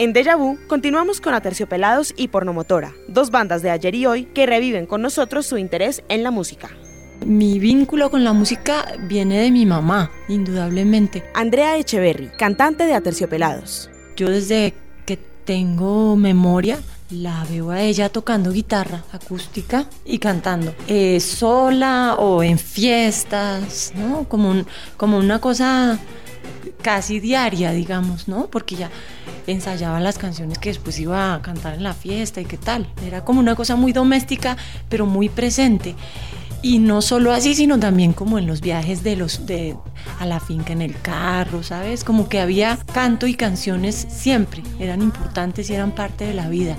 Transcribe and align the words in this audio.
En 0.00 0.14
Deja 0.14 0.34
Vu 0.34 0.58
continuamos 0.66 1.20
con 1.20 1.34
Aterciopelados 1.34 2.14
y 2.16 2.28
Pornomotora, 2.28 2.94
dos 3.06 3.30
bandas 3.30 3.60
de 3.60 3.68
ayer 3.68 3.94
y 3.94 4.06
hoy 4.06 4.24
que 4.24 4.46
reviven 4.46 4.86
con 4.86 5.02
nosotros 5.02 5.44
su 5.44 5.58
interés 5.58 6.02
en 6.08 6.22
la 6.22 6.30
música. 6.30 6.70
Mi 7.26 7.58
vínculo 7.58 8.10
con 8.10 8.24
la 8.24 8.32
música 8.32 8.94
viene 9.02 9.38
de 9.42 9.50
mi 9.50 9.66
mamá, 9.66 10.10
indudablemente. 10.26 11.22
Andrea 11.34 11.76
Echeverry, 11.76 12.30
cantante 12.38 12.84
de 12.84 12.94
Aterciopelados. 12.94 13.90
Yo 14.16 14.30
desde 14.30 14.72
que 15.04 15.18
tengo 15.18 16.16
memoria 16.16 16.78
la 17.10 17.44
veo 17.50 17.70
a 17.70 17.82
ella 17.82 18.08
tocando 18.08 18.52
guitarra 18.52 19.04
acústica 19.12 19.84
y 20.06 20.18
cantando, 20.18 20.74
eh, 20.88 21.20
sola 21.20 22.14
o 22.18 22.42
en 22.42 22.58
fiestas, 22.58 23.92
¿no? 23.94 24.26
Como, 24.30 24.64
como 24.96 25.18
una 25.18 25.42
cosa 25.42 25.98
casi 26.80 27.20
diaria, 27.20 27.72
digamos, 27.72 28.28
¿no? 28.28 28.46
Porque 28.46 28.76
ya 28.76 28.90
ensayaba 29.50 30.00
las 30.00 30.18
canciones 30.18 30.58
que 30.58 30.70
después 30.70 30.98
iba 30.98 31.34
a 31.34 31.42
cantar 31.42 31.74
en 31.74 31.82
la 31.82 31.94
fiesta 31.94 32.40
y 32.40 32.44
qué 32.44 32.56
tal. 32.56 32.86
Era 33.06 33.24
como 33.24 33.40
una 33.40 33.54
cosa 33.54 33.76
muy 33.76 33.92
doméstica, 33.92 34.56
pero 34.88 35.06
muy 35.06 35.28
presente. 35.28 35.94
Y 36.62 36.78
no 36.78 37.00
solo 37.00 37.32
así, 37.32 37.54
sino 37.54 37.78
también 37.78 38.12
como 38.12 38.38
en 38.38 38.46
los 38.46 38.60
viajes 38.60 39.02
de 39.02 39.16
los 39.16 39.46
de 39.46 39.76
a 40.18 40.26
la 40.26 40.40
finca 40.40 40.72
en 40.72 40.82
el 40.82 41.00
carro, 41.00 41.62
¿sabes? 41.62 42.04
Como 42.04 42.28
que 42.28 42.38
había 42.38 42.78
canto 42.92 43.26
y 43.26 43.34
canciones 43.34 44.06
siempre, 44.10 44.62
eran 44.78 45.00
importantes 45.00 45.70
y 45.70 45.74
eran 45.74 45.94
parte 45.94 46.26
de 46.26 46.34
la 46.34 46.48
vida. 46.48 46.76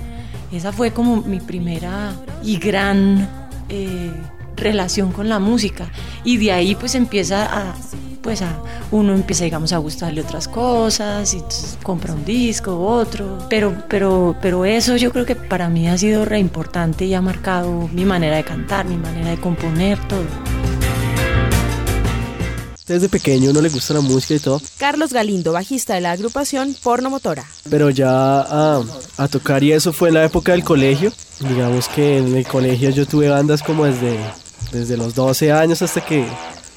Esa 0.52 0.70
fue 0.70 0.92
como 0.92 1.22
mi 1.22 1.40
primera 1.40 2.14
y 2.44 2.58
gran 2.58 3.28
eh, 3.68 4.12
relación 4.56 5.10
con 5.10 5.28
la 5.28 5.40
música. 5.40 5.90
Y 6.22 6.36
de 6.36 6.52
ahí 6.52 6.74
pues 6.76 6.94
empieza 6.94 7.44
a 7.44 7.74
pues 8.22 8.40
a, 8.40 8.62
uno 8.90 9.14
empieza, 9.14 9.44
digamos, 9.44 9.72
a 9.72 9.78
gustarle 9.78 10.22
otras 10.22 10.48
cosas 10.48 11.34
y 11.34 11.42
compra 11.82 12.14
un 12.14 12.24
disco, 12.24 12.78
otro. 12.78 13.46
Pero, 13.50 13.82
pero, 13.88 14.36
pero 14.40 14.64
eso 14.64 14.96
yo 14.96 15.12
creo 15.12 15.26
que 15.26 15.34
para 15.34 15.68
mí 15.68 15.88
ha 15.88 15.98
sido 15.98 16.24
re 16.24 16.38
importante 16.38 17.04
y 17.04 17.14
ha 17.14 17.20
marcado 17.20 17.88
mi 17.92 18.04
manera 18.04 18.36
de 18.36 18.44
cantar, 18.44 18.86
mi 18.86 18.96
manera 18.96 19.30
de 19.30 19.40
componer, 19.40 19.98
todo. 20.08 20.24
Desde 22.86 23.08
pequeño 23.08 23.52
no 23.52 23.60
le 23.60 23.68
gusta 23.68 23.94
la 23.94 24.00
música 24.00 24.34
y 24.34 24.38
todo. 24.38 24.60
Carlos 24.76 25.12
Galindo, 25.12 25.52
bajista 25.52 25.94
de 25.94 26.00
la 26.00 26.12
agrupación 26.12 26.76
Porno 26.82 27.10
Motora. 27.10 27.44
Pero 27.70 27.90
ya 27.90 28.10
a, 28.10 28.82
a 29.16 29.28
tocar 29.28 29.62
y 29.62 29.72
eso 29.72 29.92
fue 29.92 30.08
en 30.08 30.14
la 30.14 30.24
época 30.24 30.52
del 30.52 30.64
colegio. 30.64 31.12
Digamos 31.40 31.88
que 31.88 32.18
en 32.18 32.36
el 32.36 32.46
colegio 32.46 32.90
yo 32.90 33.06
tuve 33.06 33.28
bandas 33.28 33.62
como 33.62 33.84
desde, 33.84 34.18
desde 34.72 34.96
los 34.96 35.14
12 35.14 35.52
años 35.52 35.80
hasta 35.80 36.04
que 36.04 36.26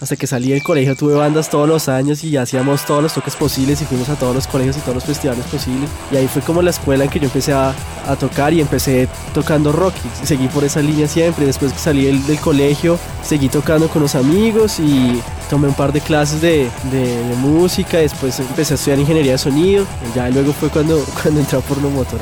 hasta 0.02 0.16
que 0.18 0.28
salí 0.28 0.50
del 0.50 0.62
colegio 0.62 0.96
tuve 0.96 1.14
bandas 1.14 1.50
todos 1.50 1.68
los 1.68 1.88
años 1.88 2.24
y 2.24 2.36
hacíamos 2.36 2.86
todos 2.86 3.02
los 3.02 3.14
toques 3.14 3.36
posibles 3.36 3.82
y 3.82 3.86
fuimos 3.86 4.10
a 4.10 4.16
todos 4.16 4.36
los 4.36 4.46
colegios 4.46 4.78
y 4.78 4.82
todos 4.82 4.96
los 4.96 5.06
festivales 5.06 5.46
posibles. 5.46 5.90
Y 6.12 6.18
ahí 6.18 6.28
fue 6.28 6.42
como 6.42 6.62
la 6.62 6.72
escuela 6.72 7.06
en 7.06 7.10
que 7.10 7.20
yo 7.20 7.26
empecé 7.26 7.54
a, 7.54 7.74
a 8.06 8.16
tocar 8.16 8.54
y 8.54 8.62
empecé 8.62 9.08
tocando 9.34 9.72
rock 9.72 9.94
y 10.22 10.26
seguí 10.26 10.48
por 10.50 10.64
esa 10.64 10.82
línea 10.82 11.08
siempre. 11.08 11.46
Después 11.46 11.72
que 11.72 11.80
salí 11.80 12.06
del, 12.06 12.26
del, 12.28 12.40
colegio 12.40 13.00
seguí 13.24 13.48
tocando 13.48 13.88
con 13.88 14.02
los 14.02 14.16
amigos 14.16 14.80
y 14.80 15.22
tomé 15.50 15.68
un 15.68 15.74
par 15.74 15.94
de 15.94 16.02
clases 16.02 16.42
de, 16.42 16.70
de, 16.92 17.28
de 17.28 17.36
música. 17.38 17.98
Después 17.98 18.38
empecé 18.40 18.74
a 18.74 18.76
estudiar 18.76 19.00
ingeniería 19.00 19.34
de 19.34 19.38
sonido. 19.38 19.86
Y 20.12 20.16
ya 20.16 20.30
luego 20.30 20.52
fue 20.52 20.70
cuando, 20.70 21.04
cuando 21.22 21.40
entré 21.40 21.58
a 21.58 21.62
Porno 21.62 21.90
Motor. 21.90 22.20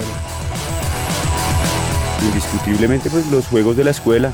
Indiscutiblemente 2.22 3.10
pues 3.10 3.26
los 3.28 3.48
juegos 3.48 3.76
de 3.76 3.84
la 3.84 3.92
escuela. 3.92 4.32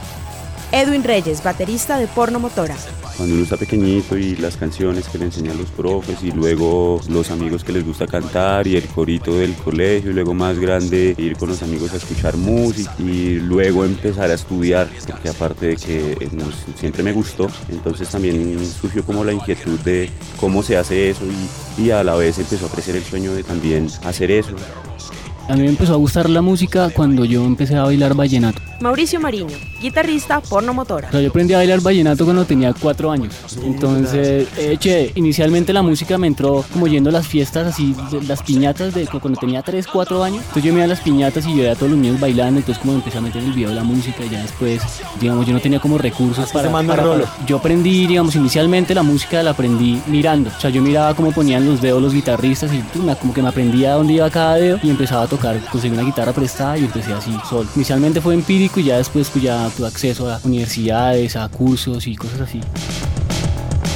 Edwin 0.72 1.04
Reyes, 1.04 1.42
baterista 1.42 1.98
de 1.98 2.06
Porno 2.06 2.40
Motora 2.40 2.76
cuando 3.20 3.36
uno 3.36 3.44
está 3.44 3.58
pequeñito 3.58 4.18
y 4.18 4.38
las 4.38 4.56
canciones 4.56 5.10
que 5.10 5.18
le 5.18 5.26
enseñan 5.26 5.58
los 5.58 5.70
profes 5.72 6.24
y 6.24 6.32
luego 6.32 7.02
los 7.10 7.30
amigos 7.32 7.66
que 7.66 7.74
les 7.74 7.86
gusta 7.86 8.08
cantar 8.08 8.66
y 8.66 8.78
el 8.78 8.88
corito 8.88 9.36
del 9.36 9.56
colegio 9.56 10.12
y 10.12 10.14
luego 10.14 10.34
más 10.34 10.58
grande 10.58 11.16
ir 11.18 11.36
con 11.36 11.50
los 11.50 11.62
amigos 11.62 11.92
a 11.94 11.98
escuchar 11.98 12.38
música 12.38 12.96
y 12.98 13.36
luego 13.40 13.84
empezar 13.84 14.32
a 14.32 14.36
estudiar 14.36 14.90
porque 15.06 15.28
aparte 15.28 15.66
de 15.66 15.76
que 15.76 16.30
siempre 16.78 17.04
me 17.04 17.12
gustó 17.12 17.50
entonces 17.68 18.08
también 18.08 18.58
surgió 18.66 19.04
como 19.04 19.26
la 19.26 19.34
inquietud 19.34 19.78
de 19.80 20.10
cómo 20.40 20.64
se 20.64 20.78
hace 20.78 21.10
eso 21.10 21.26
y, 21.78 21.84
y 21.84 21.92
a 21.92 22.06
la 22.06 22.16
vez 22.16 22.40
empezó 22.40 22.68
a 22.68 22.72
crecer 22.72 22.96
el 22.96 23.04
sueño 23.04 23.34
de 23.34 23.44
también 23.44 23.90
hacer 24.06 24.32
eso 24.32 24.56
a 25.50 25.56
mí 25.56 25.64
me 25.64 25.70
empezó 25.70 25.94
a 25.94 25.98
gustar 25.98 26.30
la 26.30 26.44
música 26.44 26.92
cuando 26.92 27.26
yo 27.26 27.44
empecé 27.44 27.76
a 27.76 27.84
bailar 27.84 28.14
vallenato. 28.14 28.62
Mauricio 28.82 29.20
Mariño, 29.20 29.58
guitarrista 29.82 30.40
porno 30.40 30.74
motora. 30.74 31.10
O 31.10 31.12
sea, 31.12 31.20
yo 31.22 31.30
aprendí 31.30 31.54
a 31.54 31.58
bailar 31.58 31.82
vallenato 31.82 32.24
cuando 32.24 32.46
tenía 32.46 32.72
cuatro 32.72 33.12
años. 33.12 33.34
Entonces, 33.64 34.48
eh, 34.58 34.78
che, 34.80 35.12
inicialmente 35.16 35.74
la 35.74 35.82
música 35.82 36.18
me 36.18 36.28
entró 36.28 36.64
como 36.72 36.88
yendo 36.88 37.10
a 37.10 37.14
las 37.14 37.28
fiestas 37.28 37.68
así, 37.68 37.96
las 38.28 38.44
piñatas 38.44 38.94
de 38.94 39.08
cuando 39.08 39.40
tenía 39.40 39.64
tres, 39.64 39.88
cuatro 39.88 40.24
años. 40.24 40.42
Entonces 40.42 40.64
yo 40.64 40.72
me 40.72 40.78
iba 40.78 40.86
a 40.86 40.88
las 40.88 41.02
piñatas 41.02 41.46
y 41.46 41.50
yo 41.50 41.58
veía 41.58 41.72
a 41.72 41.76
todos 41.76 41.92
los 41.92 42.00
niños 42.00 42.20
bailando. 42.20 42.60
Entonces 42.60 42.80
como 42.80 42.94
empecé 42.94 43.18
a 43.18 43.22
meter 43.22 43.44
el 43.44 43.52
video 43.52 43.70
de 43.70 43.76
la 43.76 43.84
música 43.84 44.24
y 44.24 44.30
ya 44.30 44.42
después, 44.44 44.82
digamos, 45.20 45.46
yo 45.48 45.54
no 45.54 45.60
tenía 45.60 45.80
como 45.80 45.98
recursos 45.98 46.50
para, 46.52 46.72
para, 46.72 46.96
para, 46.96 47.26
Yo 47.48 47.58
aprendí, 47.58 48.06
digamos, 48.06 48.36
inicialmente 48.36 48.94
la 48.94 49.04
música 49.04 49.42
la 49.42 49.52
aprendí 49.52 50.00
mirando. 50.06 50.52
O 50.56 50.60
sea, 50.62 50.70
yo 50.70 50.82
miraba 50.82 51.16
cómo 51.16 51.32
ponían 51.32 51.66
los 51.66 51.82
dedos 51.82 52.02
los 52.02 52.14
guitarristas 52.14 52.72
y 52.72 52.82
como 53.20 53.34
que 53.34 53.42
me 53.42 53.50
aprendía 53.50 53.94
dónde 53.94 54.14
iba 54.14 54.30
cada 54.30 54.56
dedo 54.56 54.80
y 54.84 54.90
empezaba 54.90 55.24
a 55.24 55.28
tocar 55.28 55.39
conseguí 55.72 55.94
una 55.94 56.04
guitarra 56.04 56.34
prestada 56.34 56.78
y 56.78 56.86
empecé 56.86 57.14
así 57.14 57.36
solo. 57.50 57.68
Inicialmente 57.76 58.22
fue 58.22 58.34
empírico 58.34 58.80
y 58.80 58.86
ya 58.86 58.98
después 58.98 59.30
pues 59.30 59.44
ya 59.44 59.70
tuve 59.76 59.88
acceso 59.88 60.30
a 60.30 60.40
universidades, 60.44 61.36
a 61.36 61.48
cursos 61.50 62.08
y 62.08 62.16
cosas 62.16 62.42
así. 62.42 62.62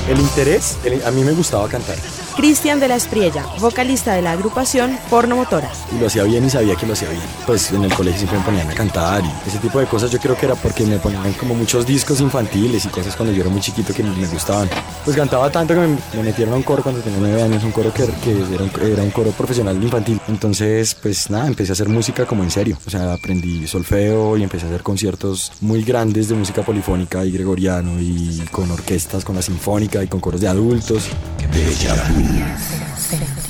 El 0.07 0.19
interés, 0.19 0.77
el, 0.83 1.01
a 1.05 1.11
mí 1.11 1.23
me 1.23 1.31
gustaba 1.31 1.67
cantar. 1.69 1.95
Cristian 2.35 2.79
de 2.79 2.87
la 2.87 2.95
Espriella, 2.95 3.45
vocalista 3.59 4.13
de 4.13 4.21
la 4.21 4.31
agrupación 4.31 4.97
Porno 5.09 5.35
Motora. 5.37 5.71
Y 5.95 5.99
lo 5.99 6.07
hacía 6.07 6.23
bien 6.23 6.43
y 6.43 6.49
sabía 6.49 6.75
que 6.75 6.85
lo 6.85 6.93
hacía 6.93 7.09
bien. 7.09 7.21
Pues 7.45 7.71
en 7.71 7.83
el 7.83 7.93
colegio 7.93 8.17
siempre 8.17 8.39
me 8.39 8.45
ponían 8.45 8.69
a 8.69 8.73
cantar 8.73 9.23
y 9.23 9.47
ese 9.47 9.59
tipo 9.59 9.79
de 9.79 9.85
cosas 9.85 10.11
yo 10.11 10.19
creo 10.19 10.35
que 10.35 10.47
era 10.47 10.55
porque 10.55 10.83
me 10.85 10.97
ponían 10.97 11.31
como 11.33 11.55
muchos 11.55 11.85
discos 11.85 12.19
infantiles 12.19 12.83
y 12.85 12.89
cosas 12.89 13.15
cuando 13.15 13.33
yo 13.33 13.41
era 13.41 13.49
muy 13.49 13.61
chiquito 13.61 13.93
que 13.93 14.03
me 14.03 14.27
gustaban. 14.27 14.67
Pues 15.05 15.15
cantaba 15.15 15.49
tanto 15.51 15.73
que 15.75 15.79
me, 15.81 15.97
me 16.15 16.23
metieron 16.23 16.55
a 16.55 16.57
un 16.57 16.63
coro 16.63 16.81
cuando 16.81 17.01
tenía 17.01 17.19
nueve 17.19 17.41
años, 17.41 17.63
un 17.63 17.71
coro 17.71 17.93
que, 17.93 18.05
que 18.05 18.31
era, 18.31 18.63
un, 18.63 18.71
era, 18.81 19.03
un, 19.03 19.11
coro 19.11 19.29
profesional 19.31 19.81
infantil. 19.81 20.19
Entonces 20.27 20.95
pues 20.95 21.29
nada, 21.29 21.47
empecé 21.47 21.71
a 21.71 21.73
hacer 21.73 21.87
música 21.87 22.25
como 22.25 22.43
en 22.43 22.51
serio. 22.51 22.77
O 22.85 22.89
sea, 22.89 23.13
aprendí 23.13 23.67
solfeo 23.67 24.37
y 24.37 24.43
empecé 24.43 24.65
a 24.65 24.69
hacer 24.69 24.81
conciertos 24.81 25.51
muy 25.61 25.83
grandes 25.83 26.29
de 26.29 26.35
música 26.35 26.63
polifónica 26.63 27.23
y 27.23 27.31
gregoriano 27.31 28.01
y 28.01 28.43
con 28.51 28.69
orquestas, 28.71 29.23
con 29.23 29.35
la 29.35 29.41
sinfónica 29.41 29.92
y 30.01 30.07
con 30.07 30.19
coros 30.19 30.41
de 30.41 30.47
adultos. 30.47 31.09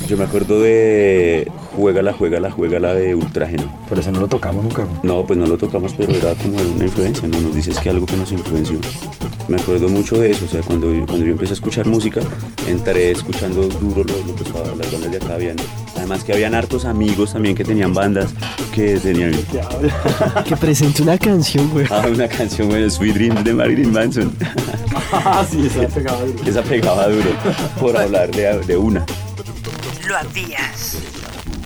Yo 0.06 0.18
me 0.18 0.24
acuerdo 0.24 0.60
de 0.60 1.50
Juégala, 1.74 2.12
Juégala, 2.12 2.50
Juégala 2.50 2.94
de 2.94 3.14
Ultrágeno. 3.14 3.72
Por 3.88 3.98
eso 3.98 4.12
no 4.12 4.20
lo 4.20 4.28
tocamos 4.28 4.62
nunca. 4.62 4.86
No, 5.02 5.24
pues 5.24 5.38
no 5.38 5.46
lo 5.46 5.56
tocamos, 5.56 5.94
pero 5.96 6.12
era 6.12 6.34
como 6.34 6.56
una 6.58 6.84
influencia, 6.84 7.26
¿no? 7.26 7.40
Nos 7.40 7.54
dices 7.54 7.78
que 7.78 7.88
algo 7.88 8.04
que 8.04 8.16
nos 8.16 8.30
influenció. 8.32 8.78
Me 9.48 9.56
acuerdo 9.56 9.88
mucho 9.88 10.18
de 10.18 10.32
eso, 10.32 10.44
o 10.44 10.48
sea, 10.48 10.60
cuando, 10.60 10.88
cuando 11.06 11.24
yo 11.24 11.32
empecé 11.32 11.52
a 11.52 11.54
escuchar 11.54 11.86
música, 11.86 12.20
entré 12.68 13.12
escuchando 13.12 13.66
duro 13.68 14.04
lo, 14.04 14.34
que 14.34 14.42
estaba, 14.42 14.66
las 14.76 14.92
bandas 14.92 15.10
de 15.10 15.16
acá 15.16 15.34
habían. 15.34 15.56
Además 16.04 16.22
que 16.22 16.34
habían 16.34 16.54
hartos 16.54 16.84
amigos 16.84 17.32
también 17.32 17.54
que 17.54 17.64
tenían 17.64 17.94
bandas 17.94 18.34
que 18.74 18.98
tenían... 18.98 19.32
que 20.44 20.54
presente 20.54 21.00
una 21.02 21.16
canción, 21.16 21.70
güey. 21.70 21.86
Ah, 21.88 22.04
una 22.06 22.28
canción, 22.28 22.68
güey, 22.68 22.90
Sweet 22.90 23.14
Dream 23.14 23.42
de 23.42 23.54
Marilyn 23.54 23.90
Manson. 23.90 24.36
ah, 25.12 25.46
sí, 25.50 25.66
esa 25.66 25.88
pegaba 25.88 26.20
duro. 26.20 26.44
Esa 26.44 26.62
pegaba 26.62 27.08
duro, 27.08 27.30
por 27.80 27.96
hablar 27.96 28.30
de, 28.32 28.58
de 28.66 28.76
una. 28.76 29.06
Lo 30.06 30.18
habías 30.18 30.98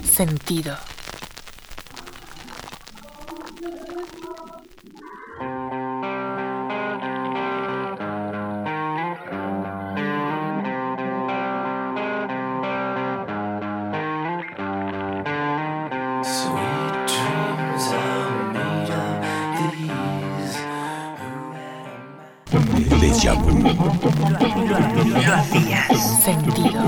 sentido. 0.09 0.77
Lo 25.27 25.45
sentido. 26.23 26.83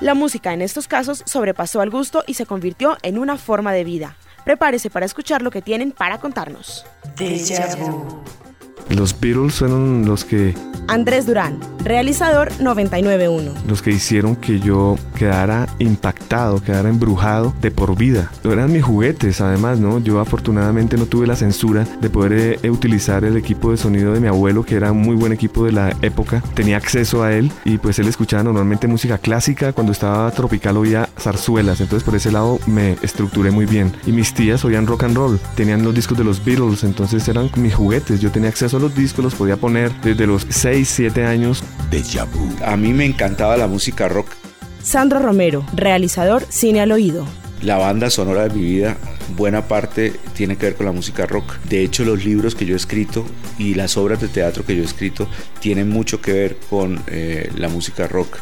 La 0.00 0.14
música 0.14 0.52
en 0.52 0.60
estos 0.60 0.88
casos 0.88 1.22
sobrepasó 1.24 1.80
al 1.80 1.90
gusto 1.90 2.24
y 2.26 2.34
se 2.34 2.46
convirtió 2.46 2.98
en 3.02 3.18
una 3.18 3.38
forma 3.38 3.72
de 3.72 3.84
vida. 3.84 4.16
Prepárese 4.44 4.90
para 4.90 5.06
escuchar 5.06 5.40
lo 5.40 5.50
que 5.50 5.62
tienen 5.62 5.92
para 5.92 6.18
contarnos. 6.18 6.84
Los 8.90 9.18
Beatles 9.18 9.54
fueron 9.54 10.04
los 10.06 10.24
que 10.24 10.54
Andrés 10.86 11.26
Durán, 11.26 11.58
realizador 11.82 12.52
991. 12.60 13.52
los 13.66 13.82
que 13.82 13.90
hicieron 13.90 14.36
que 14.36 14.60
yo 14.60 14.96
quedara 15.16 15.66
impactado, 15.78 16.62
quedara 16.62 16.88
embrujado 16.88 17.54
de 17.60 17.70
por 17.70 17.96
vida. 17.96 18.30
Eran 18.44 18.72
mis 18.72 18.82
juguetes, 18.82 19.40
además, 19.40 19.78
¿no? 19.78 19.98
Yo 20.00 20.20
afortunadamente 20.20 20.96
no 20.96 21.06
tuve 21.06 21.26
la 21.26 21.36
censura 21.36 21.86
de 22.00 22.10
poder 22.10 22.58
eh, 22.62 22.70
utilizar 22.70 23.24
el 23.24 23.36
equipo 23.36 23.70
de 23.70 23.76
sonido 23.76 24.12
de 24.12 24.20
mi 24.20 24.28
abuelo, 24.28 24.64
que 24.64 24.74
era 24.76 24.92
un 24.92 25.00
muy 25.00 25.16
buen 25.16 25.32
equipo 25.32 25.64
de 25.64 25.72
la 25.72 25.94
época. 26.02 26.42
Tenía 26.54 26.76
acceso 26.76 27.22
a 27.22 27.32
él 27.32 27.50
y 27.64 27.78
pues 27.78 27.98
él 27.98 28.08
escuchaba 28.08 28.42
normalmente 28.42 28.86
música 28.86 29.18
clásica. 29.18 29.72
Cuando 29.72 29.92
estaba 29.92 30.30
tropical 30.32 30.76
oía 30.76 31.08
zarzuelas, 31.18 31.80
entonces 31.80 32.04
por 32.04 32.14
ese 32.14 32.30
lado 32.30 32.58
me 32.66 32.96
estructuré 33.02 33.50
muy 33.50 33.66
bien. 33.66 33.92
Y 34.06 34.12
mis 34.12 34.34
tías 34.34 34.64
oían 34.64 34.86
rock 34.86 35.04
and 35.04 35.16
roll, 35.16 35.40
tenían 35.54 35.82
los 35.82 35.94
discos 35.94 36.18
de 36.18 36.24
los 36.24 36.44
Beatles, 36.44 36.84
entonces 36.84 37.26
eran 37.26 37.50
mis 37.56 37.74
juguetes. 37.74 38.20
Yo 38.20 38.30
tenía 38.30 38.50
acceso 38.50 38.73
los 38.80 38.94
discos, 38.94 39.24
los 39.24 39.34
podía 39.34 39.56
poner 39.56 39.92
desde 40.02 40.26
los 40.26 40.46
6, 40.48 40.88
7 40.88 41.24
años. 41.24 41.62
A 42.64 42.76
mí 42.76 42.92
me 42.92 43.04
encantaba 43.04 43.56
la 43.56 43.66
música 43.66 44.08
rock. 44.08 44.28
Sandro 44.82 45.18
Romero, 45.18 45.64
realizador 45.74 46.44
Cine 46.48 46.80
al 46.80 46.92
Oído. 46.92 47.26
La 47.64 47.78
banda 47.78 48.10
sonora 48.10 48.46
de 48.46 48.54
mi 48.54 48.60
vida, 48.60 48.98
buena 49.38 49.66
parte 49.66 50.12
tiene 50.34 50.56
que 50.56 50.66
ver 50.66 50.74
con 50.74 50.84
la 50.84 50.92
música 50.92 51.24
rock. 51.24 51.56
De 51.60 51.82
hecho, 51.82 52.04
los 52.04 52.22
libros 52.22 52.54
que 52.54 52.66
yo 52.66 52.74
he 52.74 52.76
escrito 52.76 53.24
y 53.58 53.72
las 53.72 53.96
obras 53.96 54.20
de 54.20 54.28
teatro 54.28 54.66
que 54.66 54.76
yo 54.76 54.82
he 54.82 54.84
escrito 54.84 55.26
tienen 55.60 55.88
mucho 55.88 56.20
que 56.20 56.34
ver 56.34 56.58
con 56.68 57.02
eh, 57.06 57.50
la 57.56 57.70
música 57.70 58.06
rock. 58.06 58.36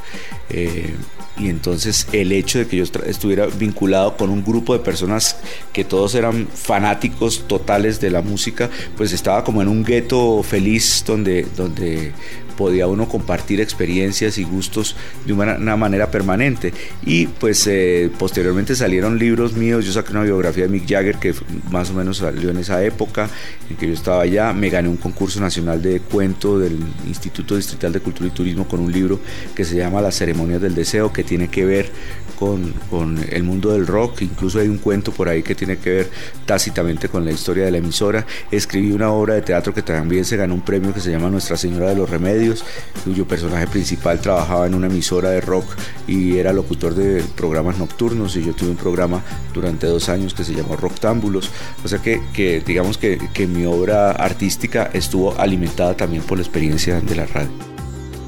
Eh, 0.51 0.97
y 1.39 1.49
entonces 1.49 2.09
el 2.13 2.33
hecho 2.33 2.59
de 2.59 2.67
que 2.67 2.77
yo 2.77 2.85
estuviera 3.07 3.47
vinculado 3.47 4.17
con 4.17 4.29
un 4.29 4.45
grupo 4.45 4.75
de 4.75 4.81
personas 4.81 5.37
que 5.73 5.85
todos 5.85 6.15
eran 6.15 6.49
fanáticos 6.53 7.47
totales 7.47 8.01
de 8.01 8.11
la 8.11 8.23
música, 8.23 8.71
pues 8.97 9.13
estaba 9.13 9.45
como 9.45 9.63
en 9.63 9.69
un 9.69 9.85
gueto 9.85 10.43
feliz 10.43 11.05
donde, 11.07 11.47
donde 11.57 12.13
podía 12.53 12.87
uno 12.87 13.09
compartir 13.09 13.61
experiencias 13.61 14.39
y 14.39 14.45
gustos 14.45 14.97
de 15.27 15.33
una, 15.33 15.77
manera 15.77 16.11
permanente. 16.11 16.73
Y 17.05 17.27
pues 17.27 17.67
eh, 17.67 18.11
posteriormente 18.19 18.75
salieron 18.75 19.19
libros 19.19 19.55
míos, 19.55 19.85
yo 19.85 19.93
saqué 19.93 20.13
una 20.13 20.23
biografía 20.23 20.65
de 20.65 20.71
Mick 20.71 20.89
Jagger 20.89 21.17
que 21.17 21.35
más 21.71 21.91
o 21.91 21.95
menos 21.95 22.19
salió 22.19 22.51
en 22.51 22.59
esa 22.59 22.85
época 22.85 23.29
en 23.69 23.77
que 23.77 23.87
yo 23.87 23.95
estaba 23.95 24.23
allá, 24.23 24.53
me 24.53 24.71
gané 24.71 24.89
un 24.89 24.97
concurso 24.97 25.41
nacional 25.41 25.83
de 25.83 26.01
cuento 26.01 26.59
del 26.59 26.79
Instituto 27.07 27.57
Distrital 27.57 27.93
de 27.93 28.01
Cultura 28.01 28.29
y 28.29 28.33
Turismo 28.33 28.67
con 28.67 28.81
un 28.81 28.93
libro 28.93 29.21
que 29.55 29.65
se 29.65 29.77
llama 29.77 30.01
Las 30.01 30.17
Ceremonias 30.17 30.61
del 30.61 30.75
Deseo, 30.75 31.13
que 31.13 31.25
tiene 31.25 31.49
que 31.49 31.65
ver 31.65 31.91
con, 32.39 32.73
con 32.91 33.19
el 33.31 33.43
mundo 33.45 33.73
del 33.73 33.87
rock, 33.87 34.23
incluso 34.23 34.59
hay 34.59 34.69
un 34.69 34.79
cuento 34.79 35.13
por 35.13 35.29
ahí 35.29 35.43
que 35.43 35.55
tiene 35.55 35.79
que 35.79 35.91
ver 35.91 36.11
tácitamente 36.45 37.09
con 37.09 37.25
la 37.25 37.31
historia 37.31 37.65
de 37.65 37.71
la 37.71 37.79
emisora. 37.79 38.27
Escribí 38.51 38.93
una 38.93 39.11
obra 39.11 39.35
de 39.35 39.43
teatro 39.43 39.73
que 39.73 39.83
también 39.83 40.25
se 40.25 40.37
ganó 40.37 40.55
un 40.55 40.63
premio 40.63 40.93
que 40.93 41.01
se 41.01 41.11
llama 41.11 41.31
Nuestra 41.31 41.57
Señora 41.57 41.91
de 41.91 41.97
los 41.97 42.11
Remedios, 42.11 42.42
cuyo 43.05 43.27
personaje 43.27 43.67
principal 43.67 44.21
trabajaba 44.21 44.67
en 44.67 44.75
una 44.75 44.87
emisora 44.87 45.31
de 45.31 45.41
rock 45.41 45.65
y 46.07 46.39
era 46.39 46.53
locutor 46.53 46.95
de 46.95 47.23
programas 47.37 47.79
nocturnos 47.79 48.37
y 48.37 48.45
yo 48.45 48.55
tuve 48.55 48.71
un 48.71 48.77
programa 48.77 49.23
durante 49.55 49.87
dos 49.87 50.09
años 50.09 50.35
que 50.35 50.45
se 50.45 50.55
llamó 50.55 50.77
Rocktámbulos. 50.77 51.51
O 51.85 51.89
sea 51.89 52.01
que, 52.01 52.21
que 52.33 52.61
digamos 52.61 52.99
que, 52.99 53.19
que 53.33 53.47
mi 53.47 53.65
obra 53.65 54.13
artística 54.13 54.91
estuvo 54.93 55.39
alimentada 55.39 55.97
también 55.97 56.23
por 56.23 56.39
la 56.39 56.43
experiencia 56.43 57.01
de 57.01 57.15
la 57.15 57.27
radio. 57.27 57.51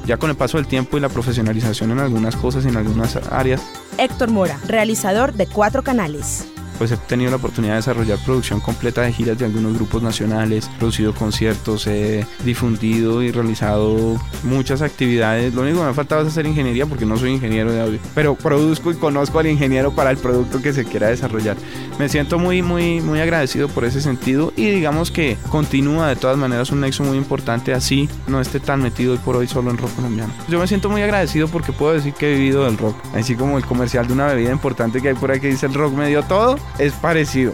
Ya 0.05 0.17
con 0.17 0.29
el 0.29 0.35
paso 0.35 0.57
del 0.57 0.67
tiempo 0.67 0.97
y 0.97 0.99
la 0.99 1.09
profesionalización 1.09 1.91
en 1.91 1.99
algunas 1.99 2.35
cosas 2.35 2.63
y 2.65 2.67
en 2.67 2.77
algunas 2.77 3.15
áreas, 3.31 3.61
Héctor 3.97 4.29
Mora, 4.29 4.59
realizador 4.67 5.33
de 5.33 5.47
Cuatro 5.47 5.83
Canales. 5.83 6.45
Pues 6.77 6.91
he 6.91 6.97
tenido 6.97 7.31
la 7.31 7.37
oportunidad 7.37 7.73
de 7.73 7.77
desarrollar 7.77 8.19
producción 8.19 8.59
completa 8.59 9.01
de 9.01 9.13
giras 9.13 9.37
de 9.37 9.45
algunos 9.45 9.73
grupos 9.75 10.01
nacionales, 10.01 10.69
producido 10.77 11.13
conciertos, 11.13 11.87
he 11.87 12.25
difundido 12.43 13.21
y 13.21 13.31
realizado 13.31 14.19
muchas 14.43 14.81
actividades. 14.81 15.53
Lo 15.53 15.61
único 15.61 15.79
que 15.79 15.83
me 15.83 15.89
ha 15.89 15.93
faltado 15.93 16.21
es 16.21 16.27
hacer 16.29 16.45
ingeniería 16.45 16.85
porque 16.85 17.05
no 17.05 17.17
soy 17.17 17.31
ingeniero 17.31 17.71
de 17.71 17.81
audio, 17.81 17.99
pero 18.13 18.35
produzco 18.35 18.91
y 18.91 18.95
conozco 18.95 19.39
al 19.39 19.47
ingeniero 19.47 19.93
para 19.93 20.11
el 20.11 20.17
producto 20.17 20.61
que 20.61 20.73
se 20.73 20.85
quiera 20.85 21.07
desarrollar. 21.07 21.57
Me 21.99 22.09
siento 22.09 22.39
muy, 22.39 22.61
muy, 22.61 23.01
muy 23.01 23.19
agradecido 23.19 23.67
por 23.67 23.85
ese 23.85 24.01
sentido 24.01 24.53
y 24.55 24.69
digamos 24.69 25.11
que 25.11 25.37
continúa 25.49 26.09
de 26.09 26.15
todas 26.15 26.37
maneras 26.37 26.71
un 26.71 26.81
nexo 26.81 27.03
muy 27.03 27.17
importante 27.17 27.73
así 27.73 28.09
no 28.27 28.41
esté 28.41 28.59
tan 28.59 28.81
metido 28.81 29.13
hoy 29.13 29.19
por 29.19 29.35
hoy 29.35 29.47
solo 29.47 29.71
en 29.71 29.77
rock 29.77 29.95
colombiano. 29.95 30.33
Yo 30.47 30.59
me 30.59 30.67
siento 30.67 30.89
muy 30.89 31.01
agradecido 31.01 31.47
porque 31.47 31.71
puedo 31.71 31.93
decir 31.93 32.13
que 32.13 32.31
he 32.31 32.37
vivido 32.37 32.65
del 32.65 32.77
rock, 32.77 32.95
así 33.13 33.35
como 33.35 33.57
el 33.57 33.65
comercial 33.65 34.07
de 34.07 34.13
una 34.13 34.27
bebida 34.27 34.51
importante 34.51 35.01
que 35.01 35.09
hay 35.09 35.15
por 35.15 35.31
ahí 35.31 35.39
que 35.39 35.47
dice 35.47 35.65
el 35.65 35.73
rock 35.73 35.93
me 35.93 36.07
dio 36.07 36.23
todo, 36.23 36.57
es 36.79 36.93
parecido. 36.93 37.53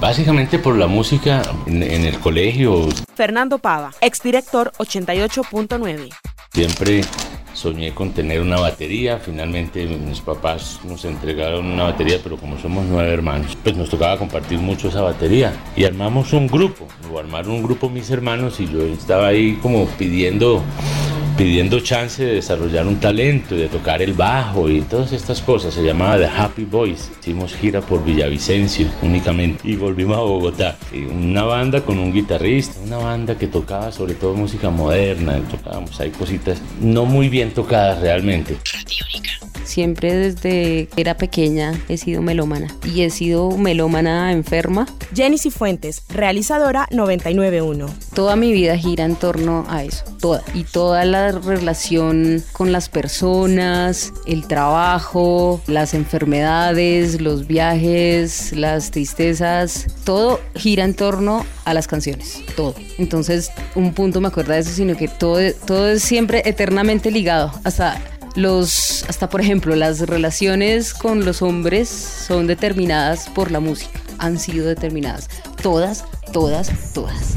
Básicamente 0.00 0.58
por 0.58 0.76
la 0.76 0.88
música 0.88 1.42
en, 1.66 1.82
en 1.82 2.04
el 2.04 2.18
colegio 2.18 2.88
Fernando 3.14 3.58
Pava, 3.58 3.92
exdirector 4.00 4.72
88.9. 4.78 6.08
siempre 6.52 7.02
soñé 7.54 7.94
con 7.94 8.12
tener 8.12 8.40
una 8.40 8.58
batería. 8.58 9.18
Finalmente 9.18 9.86
mis 9.86 10.20
papás 10.20 10.80
nos 10.84 11.04
entregaron 11.04 11.66
una 11.66 11.84
batería, 11.84 12.18
pero 12.22 12.36
como 12.36 12.58
somos 12.58 12.84
nueve 12.86 13.12
hermanos, 13.12 13.56
pues 13.62 13.76
nos 13.76 13.88
tocaba 13.88 14.18
compartir 14.18 14.58
mucho 14.58 14.88
esa 14.88 15.02
batería. 15.02 15.52
Y 15.76 15.84
armamos 15.84 16.32
un 16.32 16.46
grupo, 16.46 16.88
o 17.12 17.18
armaron 17.18 17.52
un 17.52 17.62
grupo 17.62 17.88
mis 17.88 18.10
hermanos 18.10 18.58
y 18.60 18.66
yo 18.66 18.82
estaba 18.82 19.28
ahí 19.28 19.58
como 19.62 19.86
pidiendo 19.86 20.62
pidiendo 21.36 21.80
chance 21.80 22.24
de 22.24 22.34
desarrollar 22.34 22.86
un 22.86 23.00
talento 23.00 23.54
y 23.54 23.58
de 23.58 23.68
tocar 23.68 24.02
el 24.02 24.12
bajo 24.12 24.68
y 24.68 24.82
todas 24.82 25.12
estas 25.12 25.40
cosas. 25.40 25.74
Se 25.74 25.82
llamaba 25.82 26.18
The 26.18 26.26
Happy 26.26 26.64
Boys. 26.64 27.10
Hicimos 27.20 27.54
gira 27.54 27.80
por 27.80 28.04
Villavicencio 28.04 28.88
únicamente 29.02 29.68
y 29.68 29.76
volvimos 29.76 30.16
a 30.16 30.20
Bogotá. 30.20 30.76
Una 30.92 31.44
banda 31.44 31.80
con 31.82 31.98
un 31.98 32.12
guitarrista, 32.12 32.80
una 32.84 32.98
banda 32.98 33.36
que 33.36 33.46
tocaba 33.46 33.92
sobre 33.92 34.14
todo 34.14 34.34
música 34.34 34.70
moderna. 34.70 35.40
Tocábamos 35.50 35.98
ahí 36.00 36.10
cositas 36.10 36.60
no 36.80 37.04
muy 37.04 37.28
bien 37.28 37.52
tocadas 37.52 38.00
realmente. 38.00 38.56
Siempre 39.64 40.14
desde 40.14 40.88
que 40.88 41.00
era 41.00 41.16
pequeña 41.16 41.72
he 41.88 41.96
sido 41.96 42.22
melómana 42.22 42.68
y 42.84 43.02
he 43.02 43.10
sido 43.10 43.50
melómana 43.56 44.32
enferma. 44.32 44.86
Jenny 45.14 45.38
Cifuentes, 45.38 46.02
realizadora 46.08 46.88
991. 46.90 47.86
Toda 48.14 48.36
mi 48.36 48.52
vida 48.52 48.76
gira 48.76 49.04
en 49.04 49.16
torno 49.16 49.64
a 49.68 49.84
eso, 49.84 50.04
toda. 50.20 50.42
Y 50.54 50.64
toda 50.64 51.04
la 51.04 51.32
relación 51.32 52.42
con 52.52 52.72
las 52.72 52.88
personas, 52.88 54.12
el 54.26 54.46
trabajo, 54.46 55.60
las 55.66 55.94
enfermedades, 55.94 57.20
los 57.20 57.46
viajes, 57.46 58.52
las 58.52 58.90
tristezas, 58.90 59.86
todo 60.04 60.40
gira 60.54 60.84
en 60.84 60.94
torno 60.94 61.44
a 61.64 61.74
las 61.74 61.86
canciones, 61.86 62.42
todo. 62.56 62.74
Entonces, 62.98 63.50
un 63.74 63.94
punto 63.94 64.20
me 64.20 64.28
acuerda 64.28 64.54
de 64.54 64.60
eso, 64.60 64.70
sino 64.70 64.96
que 64.96 65.08
todo, 65.08 65.38
todo 65.66 65.88
es 65.88 66.02
siempre 66.02 66.42
eternamente 66.44 67.10
ligado. 67.10 67.52
Hasta 67.64 68.00
los, 68.36 69.04
hasta 69.08 69.28
por 69.28 69.40
ejemplo, 69.40 69.76
las 69.76 70.00
relaciones 70.00 70.94
con 70.94 71.24
los 71.24 71.42
hombres 71.42 71.88
son 71.88 72.46
determinadas 72.46 73.28
por 73.28 73.50
la 73.50 73.60
música, 73.60 74.00
han 74.18 74.38
sido 74.38 74.66
determinadas. 74.66 75.28
Todas, 75.62 76.04
todas, 76.32 76.70
todas. 76.92 77.34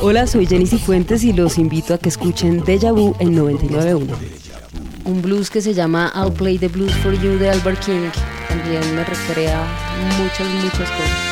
Hola, 0.00 0.26
soy 0.26 0.46
Jenny 0.46 0.66
Cifuentes 0.66 1.22
y 1.22 1.32
los 1.32 1.58
invito 1.58 1.94
a 1.94 1.98
que 1.98 2.08
escuchen 2.08 2.64
Deja 2.64 2.92
Vu 2.92 3.14
en 3.20 3.36
99.1. 3.36 4.06
Un 5.04 5.22
blues 5.22 5.50
que 5.50 5.60
se 5.60 5.74
llama 5.74 6.12
I'll 6.14 6.32
Play 6.32 6.58
the 6.58 6.68
Blues 6.68 6.92
for 6.96 7.12
You 7.12 7.38
de 7.38 7.50
Albert 7.50 7.84
King. 7.84 8.10
También 8.48 8.96
me 8.96 9.04
recrea 9.04 9.64
muchas, 10.18 10.48
muchas 10.62 10.90
cosas. 10.90 11.31